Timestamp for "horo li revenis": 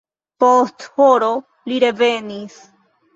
0.95-2.57